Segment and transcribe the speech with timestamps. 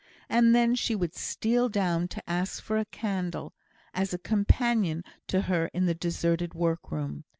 [0.29, 3.53] And then she would steal down to ask for a candle,
[3.93, 7.23] as a companion to her in the deserted workroom.